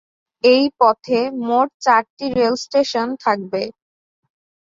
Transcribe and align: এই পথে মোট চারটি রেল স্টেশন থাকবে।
এই 0.43 0.63
পথে 0.79 1.19
মোট 1.41 1.69
চারটি 1.85 2.25
রেল 2.37 2.55
স্টেশন 2.63 3.07
থাকবে। 3.23 3.61